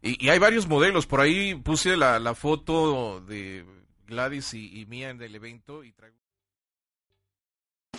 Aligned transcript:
Y, 0.00 0.24
y 0.24 0.28
hay 0.30 0.38
varios 0.38 0.68
modelos. 0.68 1.06
Por 1.06 1.20
ahí 1.20 1.54
puse 1.56 1.96
la, 1.96 2.18
la 2.20 2.34
foto 2.34 3.20
de 3.20 3.64
Gladys 4.06 4.54
y, 4.54 4.80
y 4.80 4.86
mía 4.86 5.10
en 5.10 5.20
el 5.20 5.34
evento. 5.34 5.82
Y 5.82 5.92
traigo... 5.92 6.16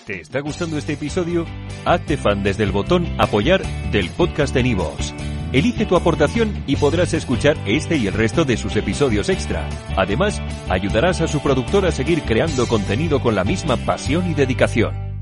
¿Te 0.05 0.21
está 0.21 0.39
gustando 0.39 0.77
este 0.77 0.93
episodio? 0.93 1.45
Hazte 1.85 2.17
fan 2.17 2.43
desde 2.43 2.63
el 2.63 2.71
botón 2.71 3.05
Apoyar 3.19 3.61
del 3.91 4.09
podcast 4.09 4.53
de 4.53 4.63
Nivos. 4.63 5.13
Elige 5.53 5.85
tu 5.85 5.95
aportación 5.95 6.63
y 6.67 6.77
podrás 6.77 7.13
escuchar 7.13 7.57
este 7.67 7.95
y 7.97 8.07
el 8.07 8.13
resto 8.13 8.43
de 8.43 8.57
sus 8.57 8.75
episodios 8.75 9.29
extra. 9.29 9.69
Además, 9.95 10.41
ayudarás 10.67 11.21
a 11.21 11.27
su 11.27 11.41
productor 11.41 11.85
a 11.85 11.91
seguir 11.91 12.23
creando 12.23 12.67
contenido 12.67 13.21
con 13.21 13.35
la 13.35 13.43
misma 13.43 13.77
pasión 13.77 14.29
y 14.31 14.33
dedicación. 14.33 15.12